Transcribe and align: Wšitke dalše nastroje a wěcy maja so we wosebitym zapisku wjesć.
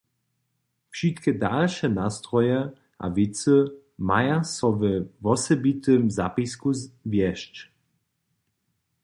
Wšitke 0.91 1.31
dalše 1.43 1.89
nastroje 1.97 2.57
a 3.03 3.05
wěcy 3.17 3.57
maja 4.07 4.37
so 4.55 4.67
we 4.79 4.91
wosebitym 5.25 6.03
zapisku 6.17 6.69
wjesć. 7.11 7.53